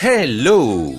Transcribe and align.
Hello 0.00 0.94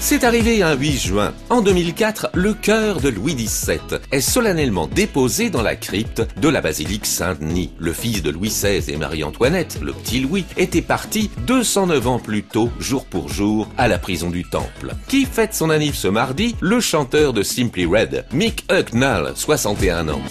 c'est 0.00 0.24
arrivé 0.24 0.62
un 0.62 0.74
8 0.74 0.98
juin. 0.98 1.32
En 1.48 1.62
2004, 1.62 2.28
le 2.34 2.52
cœur 2.52 3.00
de 3.00 3.08
Louis 3.08 3.34
XVII 3.34 3.78
est 4.12 4.20
solennellement 4.20 4.86
déposé 4.86 5.48
dans 5.48 5.62
la 5.62 5.76
crypte 5.76 6.22
de 6.38 6.48
la 6.50 6.60
basilique 6.60 7.06
Saint-Denis. 7.06 7.72
Le 7.78 7.94
fils 7.94 8.22
de 8.22 8.30
Louis 8.30 8.50
XVI 8.50 8.92
et 8.92 8.98
Marie-Antoinette, 8.98 9.80
le 9.80 9.94
petit 9.94 10.20
Louis, 10.20 10.44
était 10.58 10.82
parti 10.82 11.30
209 11.46 12.06
ans 12.06 12.18
plus 12.18 12.42
tôt, 12.42 12.70
jour 12.78 13.06
pour 13.06 13.30
jour, 13.30 13.66
à 13.78 13.88
la 13.88 13.98
prison 13.98 14.28
du 14.28 14.44
Temple. 14.44 14.92
Qui 15.08 15.24
fête 15.24 15.54
son 15.54 15.70
anniversaire 15.70 16.02
ce 16.02 16.08
mardi? 16.08 16.54
Le 16.60 16.80
chanteur 16.80 17.32
de 17.32 17.42
Simply 17.42 17.86
Red, 17.86 18.26
Mick 18.34 18.66
Hucknall, 18.70 19.32
61 19.34 20.10
ans. 20.10 20.22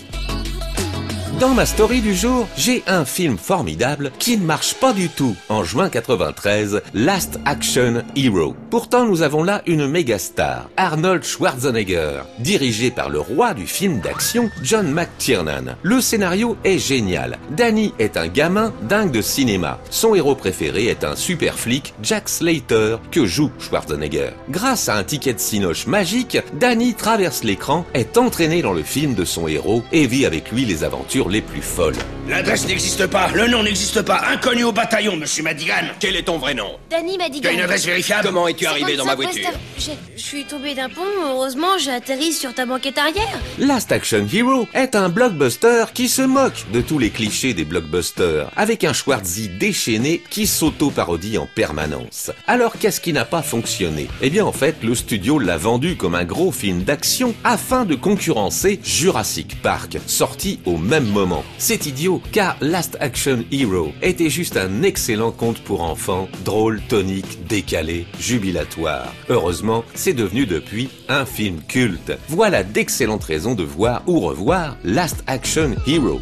Dans 1.40 1.56
ma 1.56 1.66
story 1.66 2.02
du 2.02 2.14
jour, 2.14 2.48
j'ai 2.56 2.84
un 2.86 3.06
film 3.06 3.38
formidable 3.38 4.12
qui 4.20 4.38
ne 4.38 4.46
marche 4.46 4.76
pas 4.76 4.94
du 4.94 5.10
tout 5.10 5.36
en 5.50 5.64
juin 5.64 5.90
93, 5.90 6.82
Last 6.94 7.40
Action 7.46 8.04
Hero. 8.16 8.56
Pourtant, 8.70 9.06
nous 9.06 9.24
avons 9.24 9.44
là 9.44 9.64
une 9.66 9.88
méga 9.88 10.20
star, 10.20 10.70
Arnold 10.78 11.24
Schwarzenegger, 11.24 12.22
dirigé 12.40 12.92
par 12.92 13.10
le 13.10 13.20
roi 13.20 13.56
du 13.56 13.66
film 13.66 14.00
d'action, 14.00 14.52
John 14.62 14.92
McTiernan. 14.92 15.76
Le 15.82 16.02
scénario 16.02 16.56
est 16.64 16.78
génial. 16.78 17.40
Danny 17.50 17.94
est 17.98 18.16
un 18.16 18.28
gamin 18.28 18.72
dingue 18.84 19.12
de 19.12 19.22
cinéma. 19.22 19.80
Son 19.90 20.14
héros 20.14 20.36
préféré 20.36 20.86
est 20.86 21.04
un 21.04 21.16
super 21.16 21.58
flic, 21.58 21.96
Jack 22.04 22.30
Slater, 22.30 22.98
que 23.12 23.26
joue 23.26 23.52
Schwarzenegger. 23.60 24.32
Grâce 24.50 24.88
à 24.88 24.98
un 24.98 25.04
ticket 25.04 25.34
de 25.34 25.40
cinoche 25.40 25.88
magique, 25.88 26.38
Danny 26.60 26.94
traverse 26.94 27.44
l'écran, 27.44 27.86
est 27.96 28.18
entraîné 28.20 28.62
dans 28.62 28.74
le 28.74 28.84
film 28.84 29.16
de 29.16 29.26
son 29.26 29.48
héros 29.48 29.84
et 29.92 30.06
vit 30.06 30.28
avec 30.28 30.52
lui 30.52 30.66
les 30.66 30.84
aventures 30.84 31.23
les 31.30 31.42
plus 31.42 31.62
folles. 31.62 31.96
L'adresse 32.28 32.66
n'existe 32.68 33.08
pas, 33.08 33.30
le 33.34 33.48
nom 33.48 33.64
n'existe 33.64 34.02
pas. 34.02 34.22
Inconnu 34.32 34.64
au 34.64 34.72
bataillon, 34.72 35.18
monsieur 35.18 35.44
Madigan. 35.44 35.88
Quel 36.00 36.16
est 36.16 36.24
ton 36.24 36.38
vrai 36.38 36.54
nom 36.54 36.80
Danny 36.90 37.18
Madigan. 37.18 37.42
Tu 37.42 37.48
as 37.50 37.52
une 37.52 37.62
adresse 37.62 37.86
vérifiable 37.86 38.28
Comment 38.28 38.48
es-tu 38.48 38.66
arrivé 38.66 38.96
dans 38.96 39.06
ma 39.06 39.16
voiture 39.16 39.50
Je 39.78 39.92
suis 40.16 40.46
tombé 40.46 40.74
d'un 40.74 40.90
pont, 40.90 41.02
heureusement 41.26 41.78
j'ai 41.78 41.92
atterri 41.92 42.32
sur 42.32 42.54
ta 42.54 42.66
banquette 42.66 42.98
arrière. 42.98 43.40
Last 43.60 43.92
Action 43.92 44.26
Hero 44.34 44.68
est 44.74 44.96
un 44.96 45.10
blockbuster 45.10 45.86
qui 45.94 46.08
se 46.08 46.22
moque 46.22 46.66
de 46.72 46.82
tous 46.82 46.98
les 46.98 47.10
clichés 47.10 47.54
des 47.54 47.66
blockbusters, 47.66 48.50
avec 48.56 48.84
un 48.84 48.94
Schwarzy 48.94 49.50
déchaîné 49.50 50.22
qui 50.30 50.48
s'auto-parodie 50.48 51.38
en 51.38 51.48
permanence. 51.54 52.32
Alors 52.48 52.78
qu'est-ce 52.80 53.02
qui 53.02 53.12
n'a 53.12 53.26
pas 53.26 53.42
fonctionné? 53.42 54.08
Eh 54.22 54.30
bien 54.30 54.46
en 54.46 54.54
fait, 54.54 54.78
le 54.82 54.96
studio 54.96 55.40
l'a 55.40 55.58
vendu 55.58 55.98
comme 55.98 56.16
un 56.16 56.26
gros 56.26 56.52
film 56.52 56.84
d'action 56.84 57.36
afin 57.44 57.84
de 57.86 57.96
concurrencer 57.96 58.80
Jurassic 58.84 59.62
Park, 59.62 59.98
sorti 60.08 60.60
au 60.66 60.78
même 60.78 61.13
C'est 61.58 61.86
idiot, 61.86 62.22
car 62.32 62.58
Last 62.60 62.98
Action 63.00 63.44
Hero 63.52 63.92
était 64.02 64.30
juste 64.30 64.58
un 64.58 64.82
excellent 64.82 65.32
conte 65.32 65.60
pour 65.60 65.82
enfants, 65.82 66.28
drôle, 66.44 66.82
tonique, 66.90 67.46
décalé, 67.48 68.08
jubilatoire. 68.20 69.14
Heureusement, 69.30 69.84
c'est 69.94 70.14
devenu 70.14 70.46
depuis 70.46 70.90
un 71.10 71.26
film 71.26 71.62
culte. 71.68 72.14
Voilà 72.30 72.64
d'excellentes 72.64 73.26
raisons 73.26 73.54
de 73.54 73.64
voir 73.64 74.02
ou 74.08 74.20
revoir 74.20 74.76
Last 74.84 75.24
Action 75.28 75.76
Hero. 75.86 76.20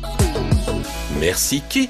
Merci 1.19 1.61
qui 1.69 1.89